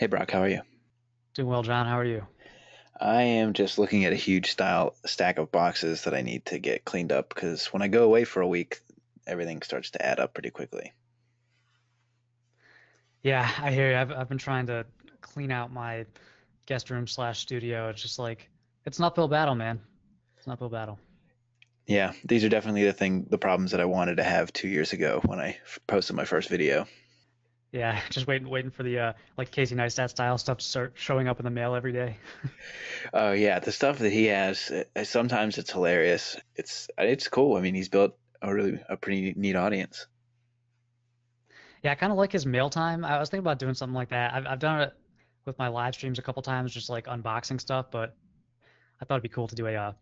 [0.00, 0.62] Hey, Brock, how are you?
[1.34, 1.84] Doing well, John.
[1.84, 2.26] How are you?
[2.98, 6.58] I am just looking at a huge style stack of boxes that I need to
[6.58, 8.80] get cleaned up because when I go away for a week,
[9.26, 10.94] everything starts to add up pretty quickly.
[13.22, 13.96] Yeah, I hear you.
[13.98, 14.86] I've, I've been trying to
[15.20, 16.06] clean out my
[16.64, 17.90] guest room slash studio.
[17.90, 18.48] It's just like
[18.86, 19.82] it's an uphill battle, man.
[20.38, 20.98] It's an uphill battle.
[21.86, 24.94] Yeah, these are definitely the thing, the problems that I wanted to have two years
[24.94, 26.86] ago when I f- posted my first video.
[27.72, 31.28] Yeah, just waiting, waiting for the uh, like Casey Neistat style stuff to start showing
[31.28, 32.16] up in the mail every day.
[33.14, 36.36] Oh yeah, the stuff that he has, uh, sometimes it's hilarious.
[36.56, 37.56] It's it's cool.
[37.56, 40.06] I mean, he's built a really a pretty neat audience.
[41.82, 43.04] Yeah, I kind of like his mail time.
[43.04, 44.34] I was thinking about doing something like that.
[44.34, 44.92] I've I've done it
[45.46, 47.86] with my live streams a couple times, just like unboxing stuff.
[47.90, 48.14] But
[49.00, 49.92] I thought it'd be cool to do a uh,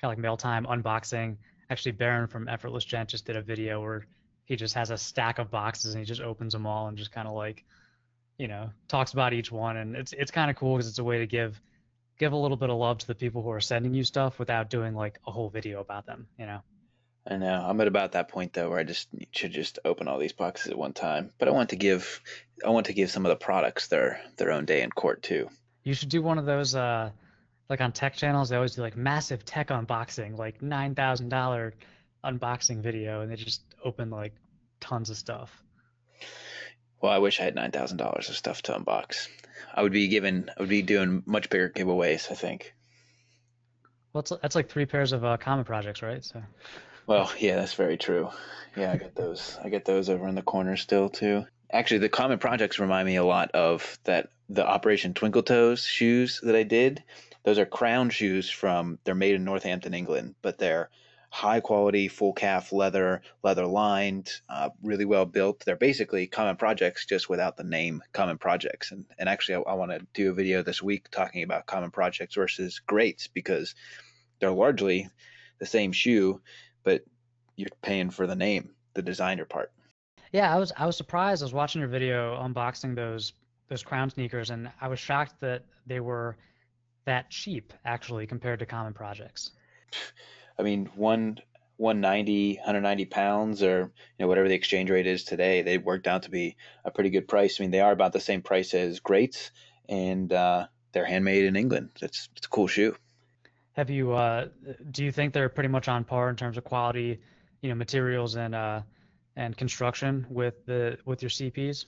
[0.00, 1.36] kind of like mail time unboxing.
[1.68, 4.06] Actually, Barron from Effortless Gent just did a video where
[4.46, 7.12] he just has a stack of boxes and he just opens them all and just
[7.12, 7.64] kind of like,
[8.38, 9.76] you know, talks about each one.
[9.76, 11.60] And it's it's kind of cool because it's a way to give
[12.18, 14.70] give a little bit of love to the people who are sending you stuff without
[14.70, 16.28] doing like a whole video about them.
[16.38, 16.60] You know.
[17.28, 17.66] I know.
[17.66, 20.70] I'm at about that point though where I just should just open all these boxes
[20.70, 21.32] at one time.
[21.38, 22.22] But I want to give
[22.64, 25.50] I want to give some of the products their their own day in court too.
[25.82, 27.10] You should do one of those uh
[27.68, 31.74] like on tech channels they always do like massive tech unboxing, like nine thousand dollar
[32.26, 34.32] unboxing video and they just open like
[34.80, 35.62] tons of stuff.
[37.00, 39.28] Well, I wish I had nine thousand dollars of stuff to unbox.
[39.74, 42.74] I would be given I would be doing much bigger giveaways, I think.
[44.12, 46.24] Well, that's like three pairs of uh, common projects, right?
[46.24, 46.42] So.
[47.06, 48.30] Well, yeah, that's very true.
[48.76, 49.58] Yeah, I get those.
[49.62, 51.44] I get those over in the corner still too.
[51.70, 56.40] Actually, the common projects remind me a lot of that the Operation Twinkle Toes shoes
[56.42, 57.02] that I did.
[57.44, 58.98] Those are crown shoes from.
[59.04, 60.90] They're made in Northampton, England, but they're
[61.36, 65.62] high quality full calf leather, leather lined, uh, really well built.
[65.66, 68.90] They're basically common projects just without the name common projects.
[68.90, 71.90] And, and actually, I, I want to do a video this week talking about common
[71.90, 73.74] projects versus greats because
[74.40, 75.10] they're largely
[75.58, 76.40] the same shoe,
[76.84, 77.02] but
[77.54, 79.70] you're paying for the name, the designer part.
[80.32, 81.42] Yeah, I was I was surprised.
[81.42, 83.34] I was watching your video unboxing those
[83.68, 86.38] those crown sneakers, and I was shocked that they were
[87.04, 89.50] that cheap actually compared to common projects.
[90.58, 91.38] I mean, one
[91.78, 96.22] 190, 190 pounds, or you know whatever the exchange rate is today, they worked out
[96.22, 97.60] to be a pretty good price.
[97.60, 99.50] I mean, they are about the same price as greats,
[99.88, 101.90] and uh, they're handmade in England.
[102.00, 102.96] It's it's a cool shoe.
[103.72, 104.12] Have you?
[104.12, 104.48] Uh,
[104.90, 107.20] do you think they're pretty much on par in terms of quality,
[107.60, 108.80] you know, materials and uh,
[109.36, 111.84] and construction with the with your CPs?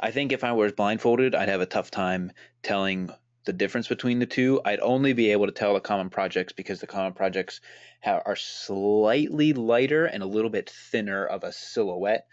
[0.00, 2.30] I think if I was blindfolded, I'd have a tough time
[2.62, 3.10] telling
[3.44, 4.60] the difference between the two.
[4.64, 7.60] I'd only be able to tell the common projects because the common projects
[8.00, 12.26] have, are slightly lighter and a little bit thinner of a silhouette.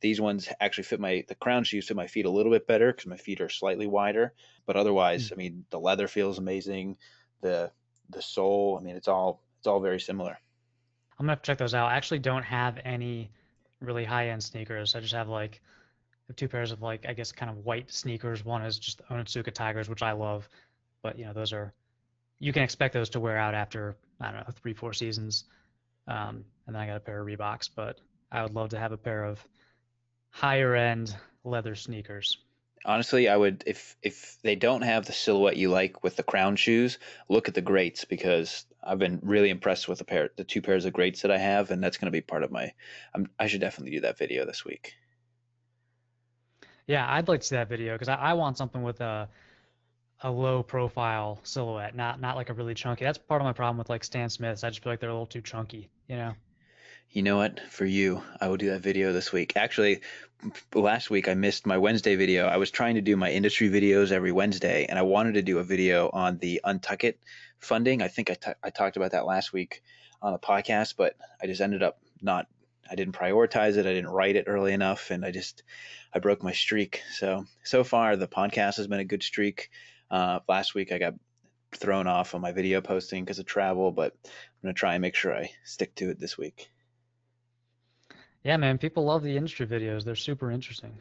[0.00, 2.92] These ones actually fit my the crown shoes fit my feet a little bit better
[2.92, 4.32] because my feet are slightly wider.
[4.64, 5.32] But otherwise, mm.
[5.32, 6.96] I mean, the leather feels amazing.
[7.40, 7.72] The
[8.10, 10.38] the sole, I mean, it's all it's all very similar.
[11.18, 11.90] I'm gonna check those out.
[11.90, 13.32] I actually don't have any
[13.80, 14.94] really high end sneakers.
[14.94, 15.60] I just have like
[16.34, 18.44] two pairs of like I guess kind of white sneakers.
[18.44, 20.48] One is just Onitsuka Tigers, which I love,
[21.02, 21.72] but you know those are
[22.38, 25.44] you can expect those to wear out after I don't know three four seasons.
[26.06, 28.00] Um, and then I got a pair of Reeboks, but
[28.32, 29.46] I would love to have a pair of
[30.30, 32.38] higher end leather sneakers.
[32.84, 36.56] Honestly, I would if if they don't have the silhouette you like with the crown
[36.56, 40.62] shoes, look at the greats because I've been really impressed with the pair the two
[40.62, 42.72] pairs of greats that I have, and that's going to be part of my.
[43.14, 44.94] I'm, I should definitely do that video this week.
[46.88, 49.28] Yeah, I'd like to see that video because I, I want something with a
[50.22, 53.04] a low profile silhouette, not not like a really chunky.
[53.04, 54.64] That's part of my problem with like Stan Smiths.
[54.64, 56.32] I just feel like they're a little too chunky, you know.
[57.10, 57.60] You know what?
[57.70, 59.52] For you, I will do that video this week.
[59.56, 60.00] Actually,
[60.74, 62.46] last week I missed my Wednesday video.
[62.46, 65.58] I was trying to do my industry videos every Wednesday, and I wanted to do
[65.58, 67.20] a video on the Untuck It
[67.58, 68.02] funding.
[68.02, 69.82] I think I, t- I talked about that last week
[70.22, 72.46] on the podcast, but I just ended up not
[72.90, 73.86] I didn't prioritize it.
[73.86, 75.62] I didn't write it early enough, and I just
[76.12, 77.02] I broke my streak.
[77.12, 79.70] So so far, the podcast has been a good streak.
[80.10, 81.14] Uh, last week, I got
[81.72, 84.30] thrown off on my video posting because of travel, but I'm
[84.62, 86.70] gonna try and make sure I stick to it this week.
[88.44, 90.04] Yeah, man, people love the industry videos.
[90.04, 90.96] They're super interesting.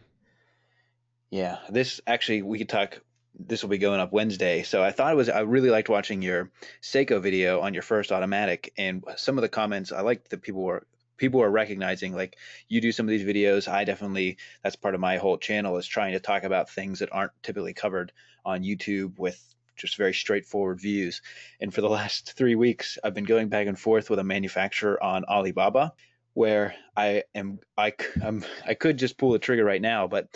[1.30, 3.02] Yeah, this actually we could talk.
[3.40, 5.30] This will be going up Wednesday, so I thought it was.
[5.30, 6.50] I really liked watching your
[6.82, 10.64] Seiko video on your first automatic, and some of the comments I liked that people
[10.64, 10.88] were
[11.18, 12.38] people are recognizing like
[12.68, 15.88] you do some of these videos i definitely that's part of my whole channel is
[15.88, 18.12] trying to talk about things that aren't typically covered
[18.46, 19.44] on youtube with
[19.78, 21.22] just very straightforward views.
[21.62, 25.02] And for the last three weeks i've been going back and forth with a manufacturer
[25.02, 25.94] on alibaba
[26.34, 27.94] where i am i
[28.24, 30.28] I'm, i could just pull the trigger right now but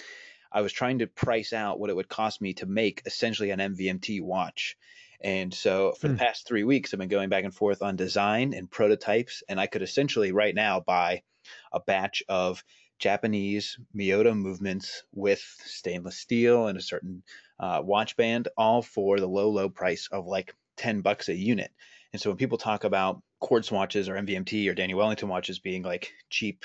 [0.51, 3.59] I was trying to price out what it would cost me to make essentially an
[3.59, 4.77] MVMT watch.
[5.23, 6.15] And so for the Hmm.
[6.15, 9.67] past three weeks, I've been going back and forth on design and prototypes, and I
[9.67, 11.23] could essentially right now buy
[11.71, 12.63] a batch of
[12.99, 17.23] Japanese Miyota movements with stainless steel and a certain
[17.59, 21.71] uh, watch band, all for the low, low price of like 10 bucks a unit.
[22.13, 25.83] And so when people talk about quartz watches or MVMT or Daniel Wellington watches being
[25.83, 26.63] like cheap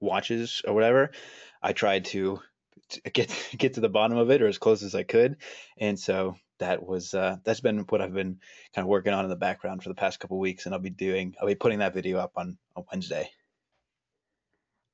[0.00, 1.12] watches or whatever,
[1.62, 2.40] I tried to
[3.12, 5.36] get get to the bottom of it or as close as I could.
[5.78, 8.38] And so that was uh, that's been what I've been
[8.74, 10.90] kind of working on in the background for the past couple weeks, and I'll be
[10.90, 13.30] doing I'll be putting that video up on on Wednesday.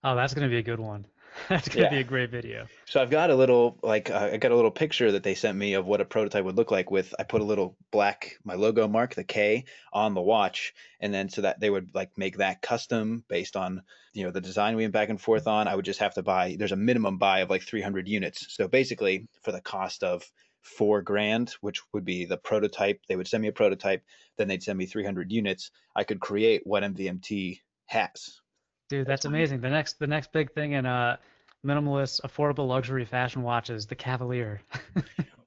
[0.05, 1.07] Oh, that's gonna be a good one.
[1.49, 1.91] That's gonna Yeah.
[1.91, 2.67] be a great video.
[2.87, 5.57] So I've got a little like uh, I got a little picture that they sent
[5.57, 8.55] me of what a prototype would look like with I put a little black my
[8.55, 10.73] logo mark the K on the watch.
[11.01, 13.83] And then so that they would like make that custom based on
[14.15, 15.69] you know the design we went back and forth on.
[15.69, 18.47] I would just have to buy there's a minimum buy of like 300 units.
[18.55, 20.25] So basically for the cost of
[20.63, 24.03] four grand which would be the prototype they would send me a prototype
[24.37, 25.71] then they'd send me 300 units.
[25.95, 28.41] I could create what MVMT has
[28.89, 29.61] Dude, that's amazing.
[29.61, 31.17] The next the next big thing in uh
[31.65, 34.61] minimalist affordable luxury fashion watches, the Kavalier.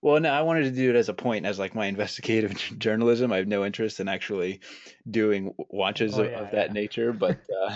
[0.01, 3.31] Well, no, I wanted to do it as a point, as like my investigative journalism.
[3.31, 4.61] I have no interest in actually
[5.09, 6.73] doing watches Oh, of, yeah, of that yeah.
[6.73, 7.13] nature.
[7.13, 7.75] But uh,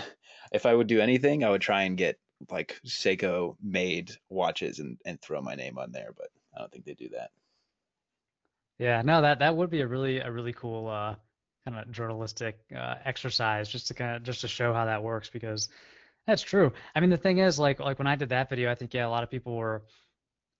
[0.52, 2.18] if I would do anything, I would try and get
[2.50, 6.12] like Seiko made watches and, and throw my name on there.
[6.16, 7.30] But I don't think they do that.
[8.78, 11.16] Yeah, no, that that would be a really a really cool uh
[11.66, 15.28] kind of journalistic uh exercise just to kind of just to show how that works
[15.28, 15.68] because
[16.26, 16.72] that's true.
[16.94, 19.06] I mean, the thing is like like when I did that video, I think yeah,
[19.06, 19.84] a lot of people were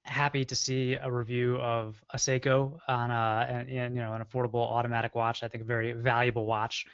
[0.05, 4.23] happy to see a review of a Seiko on a and, and you know an
[4.23, 5.43] affordable automatic watch.
[5.43, 6.87] I think a very valuable watch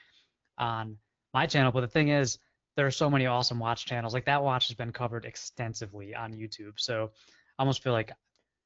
[0.56, 0.96] on
[1.34, 1.70] my channel.
[1.70, 2.38] But the thing is,
[2.76, 4.14] there are so many awesome watch channels.
[4.14, 6.74] Like that watch has been covered extensively on YouTube.
[6.76, 7.10] So
[7.58, 8.12] I almost feel like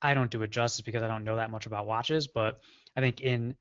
[0.00, 2.28] I don't do it justice because I don't know that much about watches.
[2.28, 2.60] But
[2.96, 3.56] I think in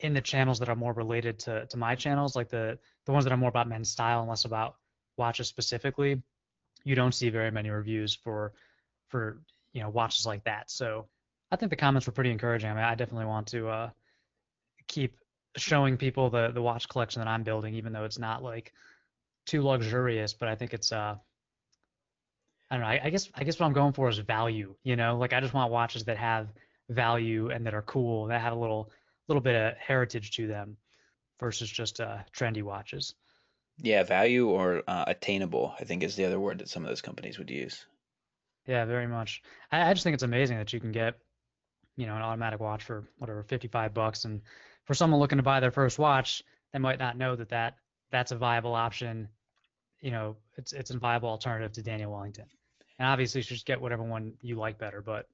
[0.00, 3.24] in the channels that are more related to to my channels, like the the ones
[3.24, 4.76] that are more about men's style and less about
[5.16, 6.22] watches specifically,
[6.84, 8.52] you don't see very many reviews for
[9.08, 9.40] for
[9.72, 10.70] you know watches like that.
[10.70, 11.06] So
[11.50, 12.70] I think the comments were pretty encouraging.
[12.70, 13.90] I mean, I definitely want to uh,
[14.88, 15.16] keep
[15.56, 18.72] showing people the the watch collection that I'm building, even though it's not like
[19.46, 20.34] too luxurious.
[20.34, 21.16] But I think it's uh,
[22.70, 22.88] I don't know.
[22.88, 24.74] I, I guess I guess what I'm going for is value.
[24.82, 26.48] You know, like I just want watches that have
[26.88, 28.90] value and that are cool, that have a little
[29.28, 30.76] little bit of heritage to them,
[31.40, 33.14] versus just uh, trendy watches.
[33.78, 37.02] Yeah, value or uh, attainable, I think is the other word that some of those
[37.02, 37.84] companies would use.
[38.66, 39.42] Yeah, very much.
[39.70, 41.18] I, I just think it's amazing that you can get,
[41.96, 44.24] you know, an automatic watch for whatever, 55 bucks.
[44.24, 44.42] And
[44.84, 46.42] for someone looking to buy their first watch,
[46.72, 47.76] they might not know that, that
[48.10, 49.28] that's a viable option.
[50.00, 52.46] You know, it's it's a viable alternative to Daniel Wellington.
[52.98, 55.02] And obviously, you should just get whatever one you like better.
[55.02, 55.28] But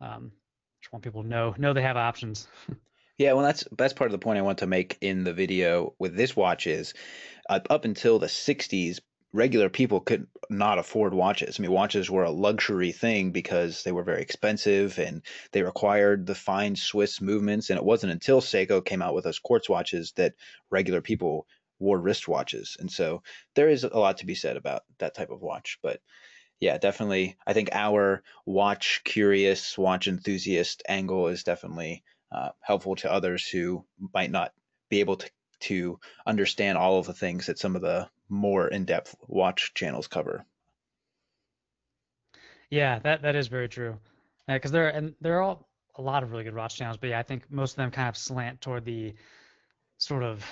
[0.00, 0.32] um,
[0.80, 2.46] just want people to know know they have options.
[3.18, 5.94] Yeah, well, that's that's part of the point I want to make in the video
[5.98, 6.94] with this watch is
[7.50, 9.00] uh, up until the 60s,
[9.32, 11.58] regular people could not afford watches.
[11.58, 15.22] I mean, watches were a luxury thing because they were very expensive and
[15.52, 17.70] they required the fine Swiss movements.
[17.70, 20.34] And it wasn't until Seiko came out with those quartz watches that
[20.70, 21.46] regular people
[21.80, 22.78] wore wristwatches.
[22.80, 23.22] And so
[23.54, 25.78] there is a lot to be said about that type of watch.
[25.82, 26.00] But
[26.60, 33.12] yeah, definitely, I think our watch curious, watch enthusiast angle is definitely uh, helpful to
[33.12, 34.52] others who might not
[34.88, 39.16] be able to to understand all of the things that some of the more in-depth
[39.26, 40.44] watch channels cover.
[42.70, 43.98] Yeah, that that is very true.
[44.46, 47.18] Because there and there are all, a lot of really good watch channels, but yeah,
[47.18, 49.14] I think most of them kind of slant toward the
[49.98, 50.44] sort of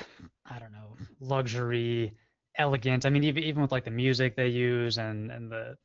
[0.44, 2.16] I don't know luxury,
[2.56, 3.06] elegant.
[3.06, 5.76] I mean, even even with like the music they use and and the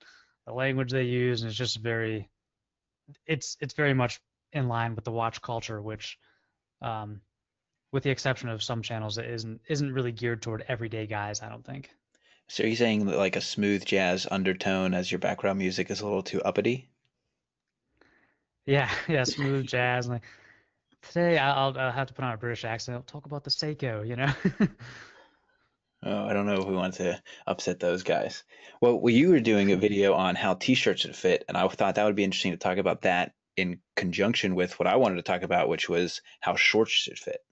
[0.47, 2.27] the language they use, and it's just very,
[3.27, 4.19] it's it's very much
[4.53, 6.17] in line with the watch culture, which,
[6.81, 7.21] um,
[7.91, 11.41] with the exception of some channels, it isn't isn't really geared toward everyday guys.
[11.41, 11.89] I don't think.
[12.47, 16.01] So are you saying that like a smooth jazz undertone as your background music is
[16.01, 16.89] a little too uppity?
[18.65, 20.07] Yeah, yeah, smooth jazz.
[20.07, 20.23] Like
[21.01, 22.95] today, I'll, I'll have to put on a British accent.
[22.95, 24.33] I'll talk about the Seiko, you know.
[26.03, 28.43] Oh, I don't know if we want to upset those guys.
[28.81, 31.95] Well, well, you were doing a video on how t-shirts should fit, and I thought
[31.95, 35.21] that would be interesting to talk about that in conjunction with what I wanted to
[35.21, 37.43] talk about, which was how shorts should fit.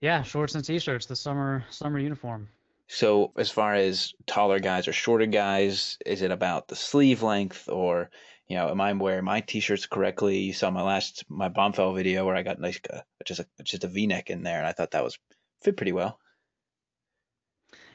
[0.00, 2.48] Yeah, shorts and t-shirts, the summer summer uniform.
[2.88, 7.68] So, as far as taller guys or shorter guys, is it about the sleeve length,
[7.68, 8.10] or
[8.46, 10.38] you know, am I wearing my t-shirts correctly?
[10.38, 13.84] You saw my last my Bombfell video where I got nice a, just a just
[13.84, 15.18] a V-neck in there, and I thought that was
[15.62, 16.20] fit pretty well.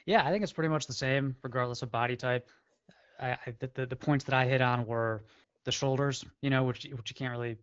[0.06, 2.50] Yeah, I think it's pretty much the same regardless of body type.
[3.20, 5.24] I, I the the points that I hit on were
[5.66, 7.58] the shoulders, you know, which which you can't really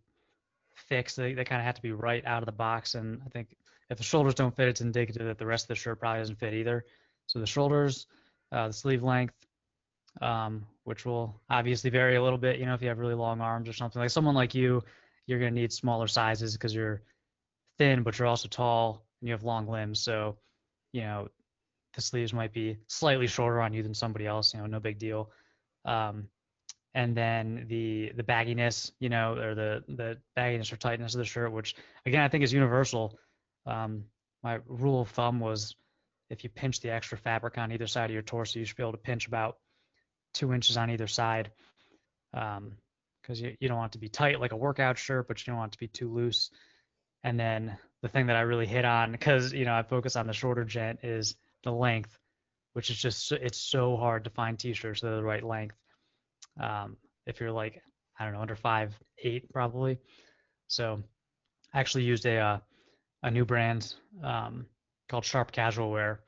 [0.75, 1.15] fix.
[1.15, 3.55] They they kind of have to be right out of the box, and I think
[3.89, 6.39] if the shoulders don't fit, it's indicative that the rest of the shirt probably doesn't
[6.39, 6.85] fit either.
[7.25, 8.07] So the shoulders,
[8.51, 9.33] uh, the sleeve length,
[10.21, 12.59] um, which will obviously vary a little bit.
[12.59, 14.83] You know, if you have really long arms or something like someone like you,
[15.25, 17.01] you're gonna need smaller sizes because you're
[17.77, 19.99] thin, but you're also tall and you have long limbs.
[19.99, 20.37] So,
[20.91, 21.29] you know,
[21.95, 24.53] the sleeves might be slightly shorter on you than somebody else.
[24.53, 25.31] You know, no big deal.
[25.85, 26.27] Um,
[26.93, 31.25] and then the the bagginess, you know, or the the bagginess or tightness of the
[31.25, 33.17] shirt, which again I think is universal.
[33.65, 34.05] Um,
[34.43, 35.75] my rule of thumb was
[36.29, 38.83] if you pinch the extra fabric on either side of your torso, you should be
[38.83, 39.57] able to pinch about
[40.33, 41.51] two inches on either side.
[42.33, 42.73] Um,
[43.21, 45.59] because you, you don't want to be tight like a workout shirt, but you don't
[45.59, 46.49] want to be too loose.
[47.23, 50.25] And then the thing that I really hit on, because you know I focus on
[50.25, 52.17] the shorter gent, is the length,
[52.73, 55.75] which is just it's so hard to find t-shirts that are the right length.
[56.59, 57.81] Um, if you're like
[58.19, 59.99] I don't know under five eight probably.
[60.67, 61.01] So
[61.73, 62.59] I actually used a uh,
[63.23, 64.65] a new brand um,
[65.09, 66.21] called Sharp Casual Wear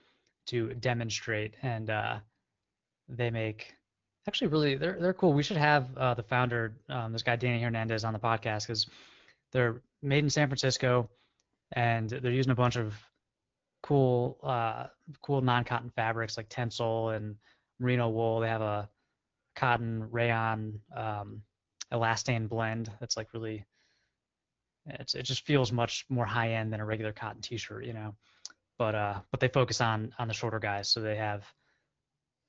[0.47, 2.17] to demonstrate, and uh,
[3.07, 3.73] they make
[4.27, 5.33] actually really they're they're cool.
[5.33, 8.87] We should have uh, the founder, um, this guy Danny Hernandez, on the podcast because
[9.51, 11.09] they're made in San Francisco,
[11.73, 12.93] and they're using a bunch of
[13.83, 14.87] cool uh,
[15.21, 17.35] cool non-cotton fabrics like Tencel and
[17.79, 18.39] merino wool.
[18.39, 18.89] They have a
[19.55, 21.41] cotton rayon um,
[21.91, 23.65] elastane blend that's like really
[24.85, 28.15] it's, it just feels much more high end than a regular cotton t-shirt, you know.
[28.77, 31.45] But uh, but they focus on on the shorter guys, so they have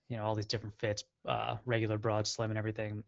[0.09, 3.03] you know all these different fits, uh, regular, broad, slim, and everything.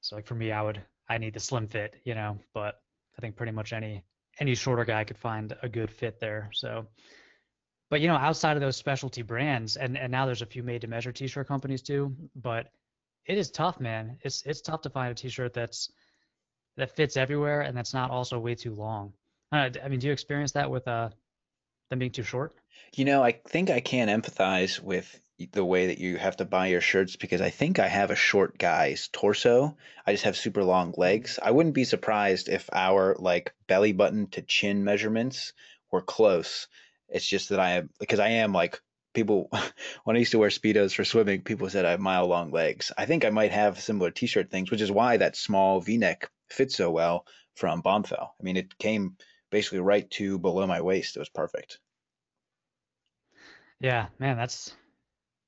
[0.00, 2.38] So like for me, I would I need the slim fit, you know.
[2.54, 2.80] But
[3.16, 4.02] I think pretty much any
[4.40, 6.50] any shorter guy could find a good fit there.
[6.52, 6.88] So,
[7.88, 11.12] but you know, outside of those specialty brands, and and now there's a few made-to-measure
[11.12, 12.16] t-shirt companies too.
[12.34, 12.72] But
[13.26, 14.18] it is tough, man.
[14.22, 15.90] It's it's tough to find a t-shirt that's
[16.76, 19.12] that fits everywhere and that's not also way too long.
[19.52, 21.10] Uh, I mean, do you experience that with uh,
[21.90, 22.54] them being too short?
[22.94, 25.20] You know, I think I can empathize with
[25.52, 28.16] the way that you have to buy your shirts because I think I have a
[28.16, 29.76] short guy's torso.
[30.06, 31.38] I just have super long legs.
[31.42, 35.52] I wouldn't be surprised if our like belly button to chin measurements
[35.90, 36.68] were close.
[37.08, 38.80] It's just that I am because I am like
[39.16, 39.50] people
[40.04, 42.92] when I used to wear speedos for swimming, people said I have mile long legs.
[42.96, 46.76] I think I might have similar t-shirt things, which is why that small V-neck fits
[46.76, 48.28] so well from Bombfell.
[48.38, 49.16] I mean, it came
[49.50, 51.16] basically right to below my waist.
[51.16, 51.80] It was perfect.
[53.80, 54.72] Yeah, man, that's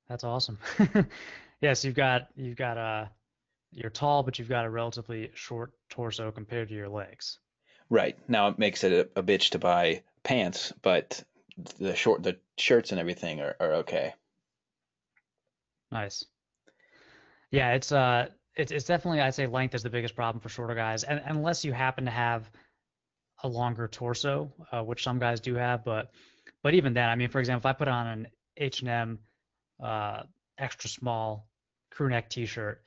[0.09, 0.57] that's awesome.
[1.61, 3.07] yes, you've got you've got a uh,
[3.71, 7.37] you're tall, but you've got a relatively short torso compared to your legs.
[7.89, 11.23] Right now, it makes it a, a bitch to buy pants, but
[11.79, 14.13] the short the shirts and everything are, are okay.
[15.91, 16.23] Nice.
[17.51, 20.75] Yeah, it's uh it's it's definitely I'd say length is the biggest problem for shorter
[20.75, 22.49] guys, and unless you happen to have
[23.43, 26.11] a longer torso, uh, which some guys do have, but
[26.61, 29.19] but even then, I mean, for example, if I put on an H and M
[29.81, 30.23] uh,
[30.57, 31.47] extra small
[31.91, 32.81] crew neck T-shirt,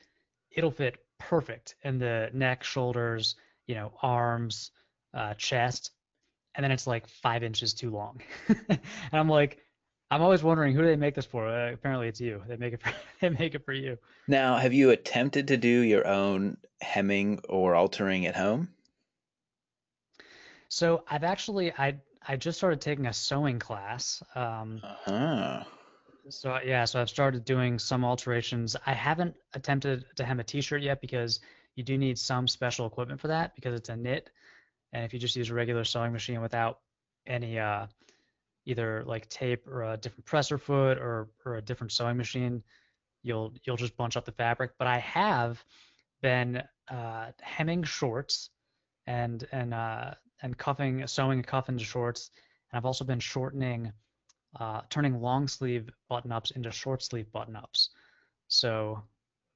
[0.50, 3.36] it'll fit perfect in the neck, shoulders,
[3.66, 4.70] you know, arms,
[5.14, 5.92] uh, chest,
[6.54, 8.20] and then it's like five inches too long.
[8.48, 8.80] and
[9.12, 9.58] I'm like,
[10.10, 11.48] I'm always wondering who do they make this for.
[11.48, 12.42] Uh, apparently, it's you.
[12.46, 12.82] They make it.
[12.82, 13.98] For, they make it for you.
[14.28, 18.68] Now, have you attempted to do your own hemming or altering at home?
[20.68, 24.22] So I've actually I I just started taking a sewing class.
[24.34, 25.64] Um, uh-huh.
[26.28, 28.76] So yeah, so I've started doing some alterations.
[28.86, 31.40] I haven't attempted to hem a t-shirt yet because
[31.74, 34.30] you do need some special equipment for that because it's a knit,
[34.92, 36.80] and if you just use a regular sewing machine without
[37.26, 37.86] any uh,
[38.64, 42.62] either like tape or a different presser foot or or a different sewing machine,
[43.22, 44.72] you'll you'll just bunch up the fabric.
[44.78, 45.62] But I have
[46.20, 48.50] been uh, hemming shorts
[49.06, 52.30] and and uh, and cuffing sewing a cuff into shorts,
[52.70, 53.92] and I've also been shortening,
[54.58, 57.90] uh, turning long sleeve button ups into short sleeve button ups.
[58.48, 59.02] So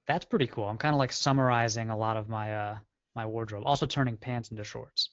[0.07, 0.64] that's pretty cool.
[0.64, 2.78] I'm kind of like summarizing a lot of my uh,
[3.14, 3.64] my wardrobe.
[3.66, 5.11] Also turning pants into shorts.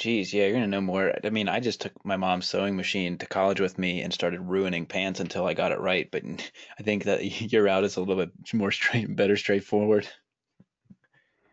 [0.00, 1.12] Geez, yeah, you're gonna know more.
[1.22, 4.40] I mean, I just took my mom's sewing machine to college with me and started
[4.40, 6.10] ruining pants until I got it right.
[6.10, 6.22] But
[6.78, 10.08] I think that your route is a little bit more straight, better, straightforward.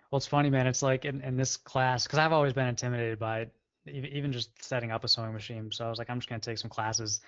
[0.09, 0.65] Well, it's funny, man.
[0.65, 3.53] It's like in, in this class, because I've always been intimidated by it,
[3.85, 5.69] even just setting up a sewing machine.
[5.73, 7.19] So I was like, I'm just gonna take some classes,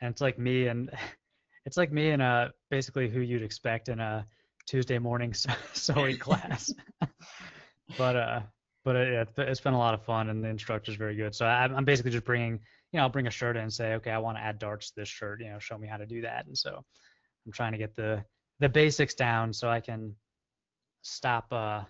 [0.00, 0.90] and it's like me and
[1.66, 4.26] it's like me and uh basically who you'd expect in a
[4.66, 5.34] Tuesday morning
[5.72, 6.74] sewing class.
[7.96, 8.40] but uh
[8.84, 11.34] but it, it's been a lot of fun and the instructor's very good.
[11.34, 12.52] So I'm, I'm basically just bringing,
[12.92, 14.90] you know, I'll bring a shirt in and say, okay, I want to add darts
[14.90, 16.46] to this shirt, you know, show me how to do that.
[16.46, 16.84] And so
[17.46, 18.24] I'm trying to get the,
[18.60, 20.14] the basics down so I can
[21.02, 21.82] stop, uh,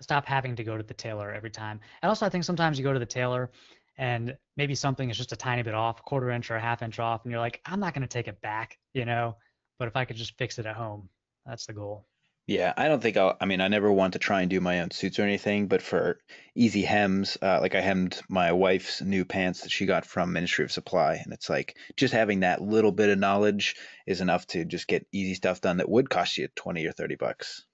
[0.00, 1.80] stop having to go to the tailor every time.
[2.02, 3.50] And also, I think sometimes you go to the tailor
[3.96, 6.82] and maybe something is just a tiny bit off, a quarter inch or a half
[6.82, 9.36] inch off, and you're like, I'm not going to take it back, you know.
[9.78, 11.08] But if I could just fix it at home,
[11.46, 12.06] that's the goal.
[12.46, 13.36] Yeah, I don't think I'll.
[13.40, 15.82] I mean, I never want to try and do my own suits or anything, but
[15.82, 16.20] for
[16.54, 20.64] easy hems, uh, like I hemmed my wife's new pants that she got from Ministry
[20.64, 23.74] of Supply, and it's like just having that little bit of knowledge
[24.06, 27.16] is enough to just get easy stuff done that would cost you 20 or 30
[27.16, 27.64] bucks.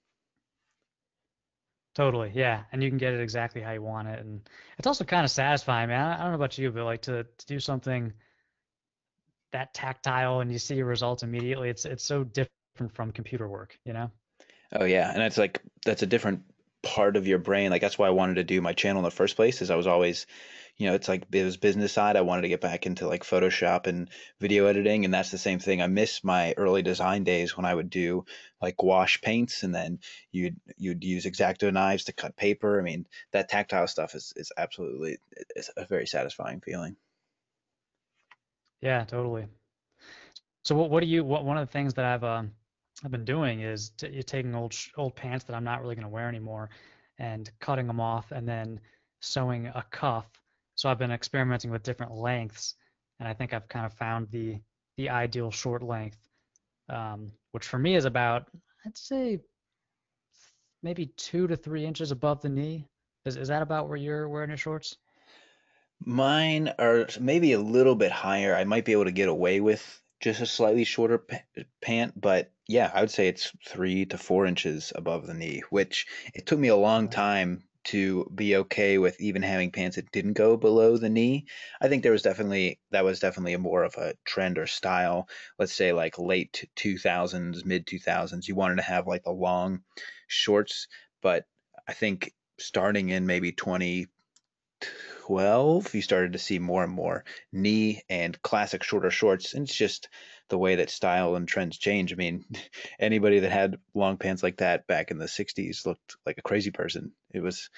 [1.93, 4.47] Totally, yeah, and you can get it exactly how you want it, and
[4.77, 6.13] it's also kind of satisfying, man.
[6.13, 8.13] I don't know about you, but like to to do something
[9.51, 13.77] that tactile and you see your results immediately, it's it's so different from computer work,
[13.85, 14.11] you know?
[14.71, 16.43] Oh yeah, and it's like that's a different
[16.83, 17.71] part of your brain.
[17.71, 19.61] Like that's why I wanted to do my channel in the first place.
[19.61, 20.27] Is I was always,
[20.77, 22.15] you know, it's like it was business side.
[22.15, 24.09] I wanted to get back into like Photoshop and
[24.39, 25.81] video editing, and that's the same thing.
[25.81, 28.25] I miss my early design days when I would do
[28.61, 29.99] like wash paints, and then
[30.31, 32.79] you'd you'd use X-Acto knives to cut paper.
[32.79, 35.17] I mean, that tactile stuff is is absolutely
[35.55, 36.95] it's a very satisfying feeling.
[38.81, 39.47] Yeah, totally.
[40.63, 42.51] So what what do you what one of the things that I've um
[43.03, 46.09] I've been doing is t- taking old old pants that I'm not really going to
[46.09, 46.69] wear anymore
[47.17, 48.79] and cutting them off and then
[49.21, 50.25] sewing a cuff.
[50.75, 52.75] So I've been experimenting with different lengths,
[53.19, 54.59] and I think I've kind of found the
[54.97, 56.17] the ideal short length,
[56.89, 58.47] um, which for me is about
[58.85, 59.39] I'd say
[60.83, 62.85] maybe two to three inches above the knee.
[63.25, 64.97] Is is that about where you're wearing your shorts?
[66.05, 68.55] Mine are maybe a little bit higher.
[68.55, 71.41] I might be able to get away with just a slightly shorter pa-
[71.81, 76.05] pant, but yeah, I would say it's three to four inches above the knee, which
[76.35, 80.33] it took me a long time to be okay with even having pants that didn't
[80.33, 81.47] go below the knee.
[81.81, 85.27] I think there was definitely that was definitely a more of a trend or style.
[85.57, 89.81] Let's say like late 2000s, mid 2000s, you wanted to have like the long
[90.27, 90.87] shorts,
[91.23, 91.45] but
[91.87, 98.39] I think starting in maybe 2012, you started to see more and more knee and
[98.43, 99.55] classic shorter shorts.
[99.55, 100.07] And it's just
[100.49, 102.11] the way that style and trends change.
[102.11, 102.45] I mean,
[102.99, 106.71] anybody that had long pants like that back in the 60s looked like a crazy
[106.71, 107.11] person.
[107.31, 107.69] It was,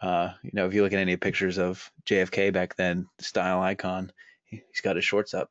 [0.00, 4.12] uh, you know, if you look at any pictures of JFK back then, style icon,
[4.44, 5.50] he's got his shorts up.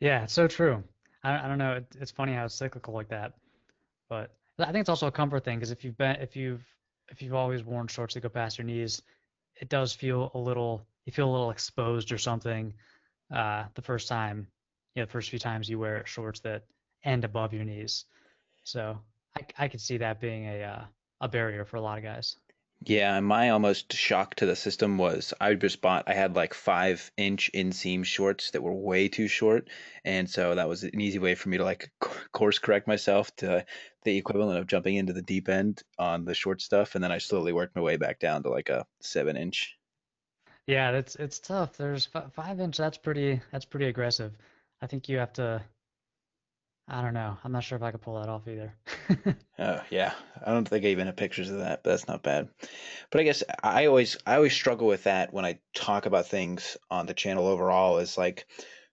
[0.00, 0.82] Yeah, it's so true.
[1.22, 1.74] I, I don't know.
[1.74, 3.34] It, it's funny how it's cyclical like that,
[4.08, 6.64] but I think it's also a comfort thing because if you've been, if you've,
[7.10, 9.02] if you've always worn shorts that go past your knees,
[9.56, 12.72] it does feel a little you feel a little exposed or something
[13.34, 14.46] uh, the first time
[14.94, 16.64] you know the first few times you wear shorts that
[17.04, 18.04] end above your knees
[18.64, 18.98] so
[19.36, 20.84] i, I could see that being a uh,
[21.20, 22.36] a barrier for a lot of guys
[22.82, 27.12] yeah, my almost shock to the system was I just bought I had like five
[27.18, 29.68] inch inseam shorts that were way too short,
[30.02, 31.90] and so that was an easy way for me to like
[32.32, 33.66] course correct myself to
[34.04, 37.18] the equivalent of jumping into the deep end on the short stuff, and then I
[37.18, 39.76] slowly worked my way back down to like a seven inch.
[40.66, 41.76] Yeah, that's it's tough.
[41.76, 42.78] There's five inch.
[42.78, 43.42] That's pretty.
[43.52, 44.32] That's pretty aggressive.
[44.82, 45.62] I think you have to
[46.92, 47.38] I don't know.
[47.44, 48.74] I'm not sure if I could pull that off either.
[49.60, 50.12] oh yeah,
[50.44, 52.48] I don't think I even have pictures of that, but that's not bad.
[53.10, 56.76] But I guess I always I always struggle with that when I talk about things
[56.90, 57.98] on the channel overall.
[57.98, 58.46] Is like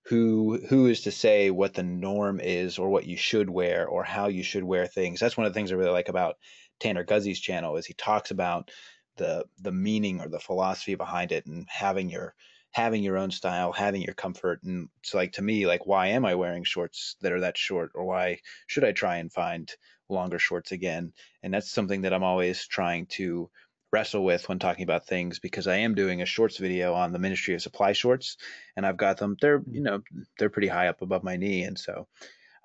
[0.05, 4.03] who who is to say what the norm is or what you should wear or
[4.03, 5.19] how you should wear things.
[5.19, 6.35] That's one of the things I really like about
[6.79, 8.69] Tanner Guzy's channel is he talks about
[9.15, 12.35] the the meaning or the philosophy behind it and having your
[12.77, 14.61] having your own style, having your comfort.
[14.61, 17.93] And it's like to me, like, why am I wearing shorts that are that short?
[17.95, 19.67] Or why should I try and find
[20.09, 21.11] longer shorts again?
[21.41, 23.49] And that's something that I'm always trying to
[23.91, 27.19] wrestle with when talking about things because I am doing a shorts video on the
[27.19, 28.37] Ministry of Supply shorts
[28.75, 29.83] and I've got them they're you mm-hmm.
[29.83, 30.01] know
[30.37, 32.05] they're pretty high up above my knee and so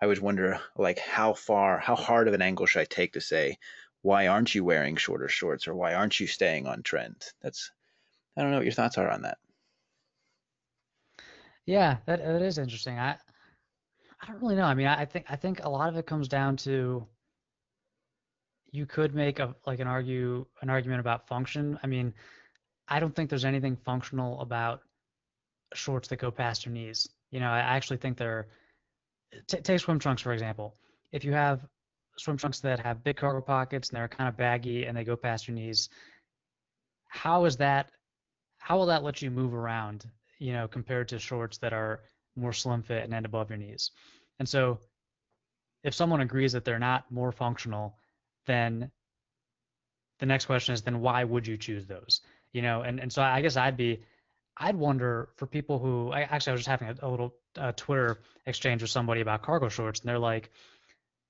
[0.00, 3.20] I always wonder like how far how hard of an angle should I take to
[3.20, 3.56] say
[4.02, 7.70] why aren't you wearing shorter shorts or why aren't you staying on trend that's
[8.36, 9.38] I don't know what your thoughts are on that
[11.66, 12.98] yeah, that that is interesting.
[12.98, 13.16] I
[14.22, 14.64] I don't really know.
[14.64, 17.04] I mean, I, think I think a lot of it comes down to
[18.70, 21.78] you could make a like an argue an argument about function.
[21.82, 22.14] I mean,
[22.88, 24.80] I don't think there's anything functional about
[25.74, 27.08] shorts that go past your knees.
[27.30, 28.48] You know, I actually think they're
[29.48, 30.76] t- take swim trunks for example.
[31.10, 31.66] If you have
[32.16, 35.16] swim trunks that have big cargo pockets and they're kind of baggy and they go
[35.16, 35.88] past your knees,
[37.08, 37.90] how is that?
[38.58, 40.06] How will that let you move around
[40.42, 42.00] you know, compared to shorts that are
[42.36, 43.90] more slim fit and end above your knees.
[44.38, 44.80] And so
[45.84, 47.96] if someone agrees that they're not more functional,
[48.46, 48.90] then
[50.18, 52.20] the next question is then why would you choose those?
[52.52, 54.02] You know, and, and so I guess I'd be
[54.56, 57.72] I'd wonder for people who I actually I was just having a, a little uh,
[57.72, 60.50] Twitter exchange with somebody about cargo shorts and they're like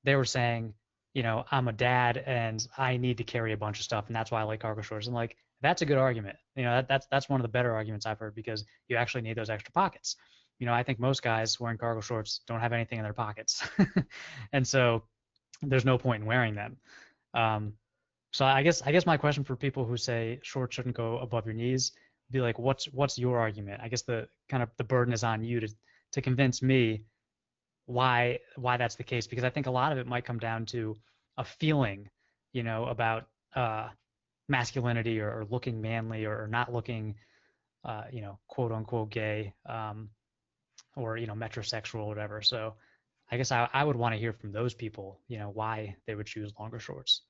[0.04, 0.74] they were saying
[1.14, 4.16] you know, I'm a dad and I need to carry a bunch of stuff, and
[4.16, 5.06] that's why I like cargo shorts.
[5.06, 6.36] And like, that's a good argument.
[6.56, 9.22] You know, that, that's that's one of the better arguments I've heard because you actually
[9.22, 10.16] need those extra pockets.
[10.58, 13.62] You know, I think most guys wearing cargo shorts don't have anything in their pockets,
[14.52, 15.04] and so
[15.62, 16.76] there's no point in wearing them.
[17.34, 17.74] Um,
[18.32, 21.46] so I guess I guess my question for people who say shorts shouldn't go above
[21.46, 21.92] your knees
[22.30, 23.80] be like, what's what's your argument?
[23.82, 25.68] I guess the kind of the burden is on you to
[26.12, 27.04] to convince me
[27.86, 30.66] why why that's the case because I think a lot of it might come down
[30.66, 30.96] to
[31.36, 32.08] a feeling,
[32.52, 33.88] you know, about uh,
[34.52, 37.16] masculinity or, or, looking manly or, or not looking,
[37.84, 40.10] uh, you know, quote unquote gay, um,
[40.94, 42.40] or you know, metrosexual or whatever.
[42.42, 42.74] So
[43.30, 46.14] I guess I, I would want to hear from those people, you know, why they
[46.14, 47.22] would choose longer shorts.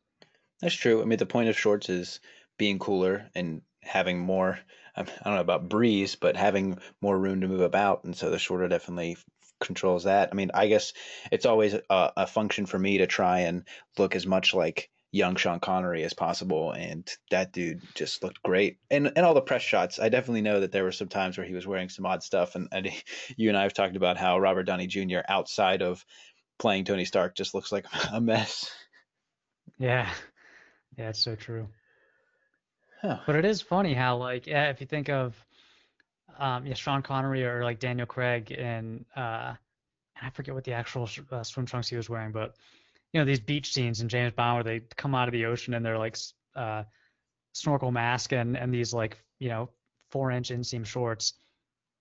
[0.60, 1.00] That's true.
[1.00, 2.20] I mean, the point of shorts is
[2.58, 4.58] being cooler and having more.
[4.94, 8.38] I don't know about breeze, but having more room to move about, and so the
[8.38, 9.16] shorter definitely
[9.60, 10.28] controls that.
[10.30, 10.92] I mean, I guess
[11.30, 13.64] it's always a, a function for me to try and
[13.96, 18.78] look as much like young Sean Connery as possible, and that dude just looked great.
[18.90, 21.46] And and all the press shots, I definitely know that there were some times where
[21.46, 22.88] he was wearing some odd stuff, and, and
[23.36, 25.20] you and I have talked about how Robert Downey Jr.
[25.28, 26.04] outside of
[26.58, 28.70] playing Tony Stark just looks like a mess.
[29.78, 30.08] Yeah,
[30.96, 31.68] yeah, it's so true.
[33.02, 33.18] Huh.
[33.26, 35.36] But it is funny how like yeah, if you think of
[36.38, 39.54] um, yeah, Sean Connery or like Daniel Craig and uh,
[40.22, 42.54] I forget what the actual uh, swim trunks he was wearing, but
[43.12, 45.74] you know these beach scenes in James Bond where they come out of the ocean
[45.74, 46.16] and they're like
[46.56, 46.84] uh,
[47.52, 49.70] snorkel mask and and these like you know
[50.10, 51.34] four inch inseam shorts.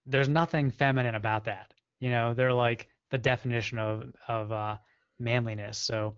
[0.05, 1.73] There's nothing feminine about that.
[1.99, 4.77] You know they're like the definition of of uh,
[5.19, 5.77] manliness.
[5.77, 6.15] So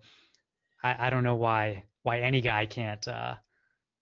[0.82, 3.34] I, I don't know why why any guy can't uh,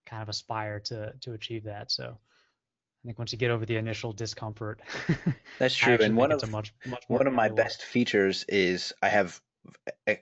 [0.05, 1.91] kind of aspire to to achieve that.
[1.91, 4.81] So I think once you get over the initial discomfort,
[5.59, 5.97] that's true.
[5.99, 9.41] And one of much, much one of my best features is I have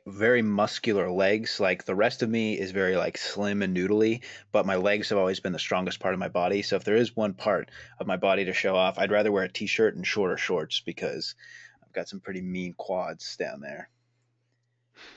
[0.05, 1.59] very muscular legs.
[1.59, 5.17] Like the rest of me is very like slim and noodly, but my legs have
[5.17, 6.61] always been the strongest part of my body.
[6.61, 9.43] So if there is one part of my body to show off, I'd rather wear
[9.43, 11.35] a t-shirt and shorter shorts because
[11.83, 13.89] I've got some pretty mean quads down there.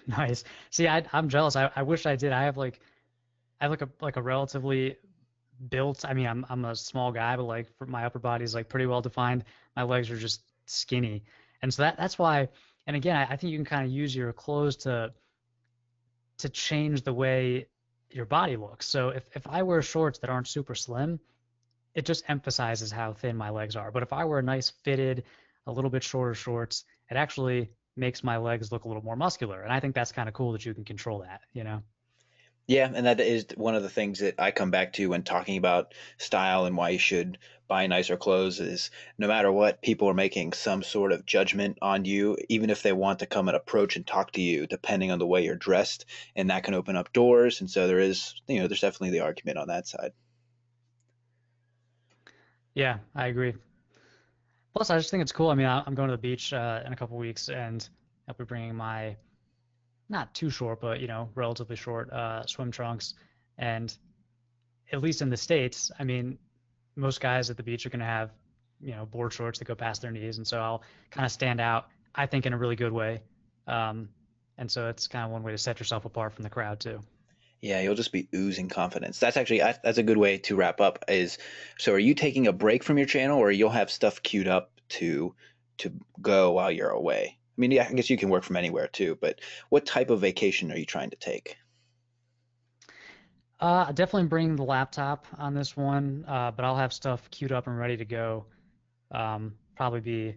[0.06, 0.44] Nice.
[0.70, 1.56] See, I, I'm jealous.
[1.56, 2.32] I, I wish I did.
[2.32, 2.80] I have like
[3.60, 4.96] I have like a like a relatively
[5.68, 6.04] built.
[6.06, 8.86] I mean, I'm I'm a small guy, but like my upper body is like pretty
[8.86, 9.44] well defined.
[9.76, 11.24] My legs are just skinny,
[11.60, 12.48] and so that that's why.
[12.86, 15.12] And again, I, think you can kind of use your clothes to
[16.38, 17.68] to change the way
[18.10, 18.86] your body looks.
[18.86, 21.18] So if if I wear shorts that aren't super slim,
[21.94, 23.90] it just emphasizes how thin my legs are.
[23.90, 25.24] But if I wear nice fitted,
[25.66, 29.62] a little bit shorter shorts, it actually makes my legs look a little more muscular.
[29.62, 31.82] And I think that's kind of cool that you can control that, you know?
[32.66, 35.58] Yeah, and that is one of the things that I come back to when talking
[35.58, 40.14] about style and why you should buy nicer clothes is no matter what, people are
[40.14, 43.96] making some sort of judgment on you, even if they want to come and approach
[43.96, 47.12] and talk to you, depending on the way you're dressed, and that can open up
[47.12, 47.60] doors.
[47.60, 50.12] And so there is, you know, there's definitely the argument on that side.
[52.74, 53.54] Yeah, I agree.
[54.74, 55.50] Plus, I just think it's cool.
[55.50, 57.86] I mean, I'm going to the beach uh, in a couple weeks, and
[58.26, 59.16] I'll be bringing my
[60.08, 63.14] not too short, but you know, relatively short uh, swim trunks.
[63.58, 63.96] And
[64.92, 66.38] at least in the states, I mean,
[66.96, 68.30] most guys at the beach are going to have
[68.80, 71.60] you know board shorts that go past their knees, and so I'll kind of stand
[71.60, 71.88] out.
[72.14, 73.22] I think in a really good way.
[73.66, 74.08] Um,
[74.56, 77.00] and so it's kind of one way to set yourself apart from the crowd too.
[77.60, 79.18] Yeah, you'll just be oozing confidence.
[79.18, 81.04] That's actually that's a good way to wrap up.
[81.08, 81.38] Is
[81.78, 81.92] so?
[81.92, 85.34] Are you taking a break from your channel, or you'll have stuff queued up to
[85.78, 87.38] to go while you're away?
[87.56, 90.20] I mean, yeah, I guess you can work from anywhere too, but what type of
[90.20, 91.56] vacation are you trying to take?
[93.60, 97.66] Uh, definitely bring the laptop on this one, uh, but I'll have stuff queued up
[97.66, 98.46] and ready to go.
[99.12, 100.34] Um, probably be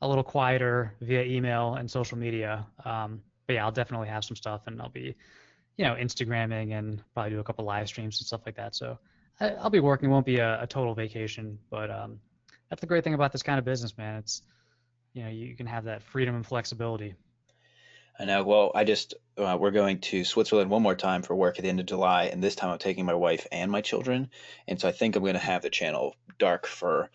[0.00, 2.64] a little quieter via email and social media.
[2.84, 5.14] Um, but yeah, I'll definitely have some stuff, and I'll be,
[5.76, 8.76] you know, Instagramming and probably do a couple live streams and stuff like that.
[8.76, 8.98] So
[9.40, 10.08] I, will be working.
[10.08, 12.20] It won't be a, a total vacation, but um,
[12.68, 14.18] that's the great thing about this kind of business, man.
[14.18, 14.42] It's
[15.12, 17.14] you know you can have that freedom and flexibility.
[18.18, 18.44] I know.
[18.44, 21.70] Well, I just uh, we're going to Switzerland one more time for work at the
[21.70, 24.30] end of July, and this time I'm taking my wife and my children,
[24.68, 27.10] and so I think I'm going to have the channel dark for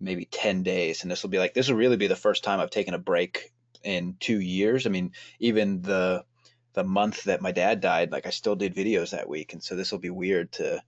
[0.00, 2.60] maybe ten days, and this will be like this will really be the first time
[2.60, 3.52] I've taken a break
[3.84, 4.86] in two years.
[4.86, 6.24] I mean, even the
[6.72, 9.76] the month that my dad died, like I still did videos that week, and so
[9.76, 10.82] this will be weird to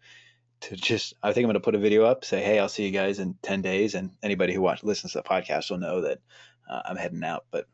[0.63, 2.85] to just I think I'm going to put a video up, say, hey, I'll see
[2.85, 6.03] you guys in ten days, and anybody who watch listens to the podcast will know
[6.03, 6.19] that
[6.69, 7.45] uh, I'm heading out.
[7.51, 7.67] But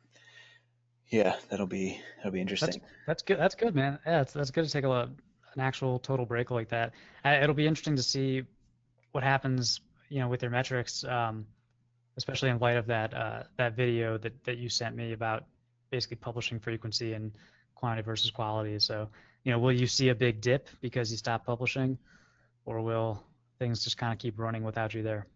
[1.08, 2.80] yeah, that'll be that'll be interesting.
[2.80, 3.38] That's, that's good.
[3.38, 3.98] That's good, man.
[4.04, 5.10] Yeah, that's, that's good to take a
[5.54, 6.92] an actual total break like that.
[7.24, 8.42] Uh, it'll be interesting to see
[9.12, 11.46] what happens, you know, with your metrics, um,
[12.16, 15.44] especially in light of that uh, that video that that you sent me about
[15.90, 17.32] basically publishing frequency and
[17.74, 18.78] quantity versus quality.
[18.78, 19.08] So,
[19.44, 21.96] you know, will you see a big dip because you stop publishing,
[22.68, 23.24] or will
[23.58, 25.26] things just kind of keep running without you there?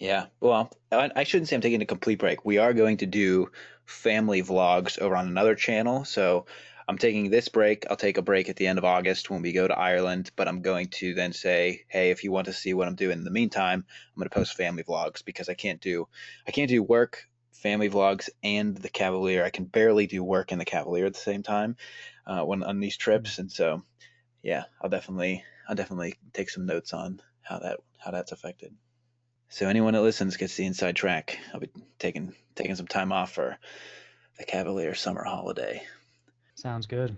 [0.00, 2.44] Yeah, well, I shouldn't say I'm taking a complete break.
[2.44, 3.52] We are going to do
[3.84, 6.04] family vlogs over on another channel.
[6.04, 6.46] So
[6.88, 7.86] I'm taking this break.
[7.88, 10.48] I'll take a break at the end of August when we go to Ireland, but
[10.48, 13.24] I'm going to then say, hey, if you want to see what I'm doing in
[13.24, 16.08] the meantime, I'm going to post family vlogs because I can't do
[16.46, 19.44] I can't do work, family vlogs, and the Kavalier.
[19.44, 21.76] I can barely do work and the Kavalier at the same time
[22.26, 23.84] uh, when on these trips, and so
[24.42, 28.74] yeah, I'll definitely I'll definitely take some notes on how that how that's affected.
[29.48, 31.38] So anyone that listens gets the inside track.
[31.52, 33.58] I'll be taking taking some time off for
[34.38, 35.82] the Kavalier summer holiday.
[36.54, 37.16] Sounds good.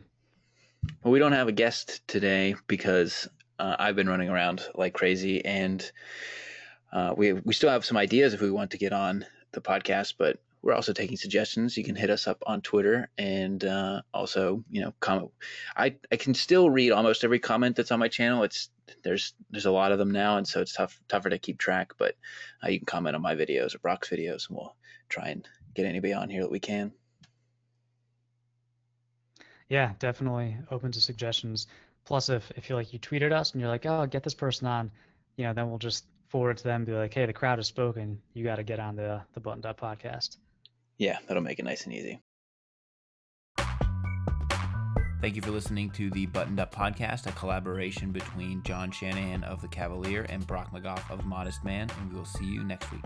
[1.03, 3.29] Well, we don't have a guest today because
[3.59, 5.91] uh, I've been running around like crazy, and
[6.93, 10.15] uh, we we still have some ideas if we want to get on the podcast,
[10.19, 11.77] but we're also taking suggestions.
[11.77, 15.31] You can hit us up on Twitter and uh, also, you know, comment.
[15.77, 18.43] I I can still read almost every comment that's on my channel.
[18.43, 18.69] It's
[19.05, 21.93] there's there's a lot of them now, and so it's tough tougher to keep track.
[21.97, 22.17] But
[22.65, 24.75] uh, you can comment on my videos or Brock's videos, and we'll
[25.09, 26.91] try and get anybody on here that we can.
[29.69, 31.69] Yeah, definitely open to suggestions.
[32.05, 34.67] Plus, if if you like you tweeted us and you're like, oh, get this person
[34.67, 34.91] on,
[35.37, 38.21] you know, then we'll just forward to them, be like, hey, the crowd has spoken.
[38.35, 40.39] You got to get on the the Buttoned Up podcast.
[40.99, 42.21] Yeah, that'll make it nice and easy.
[45.21, 49.61] Thank you for listening to the Buttoned Up Podcast, a collaboration between John Shanahan of
[49.61, 53.03] The Kavalier and Brock McGoff of Modest Man, and we will see you next week.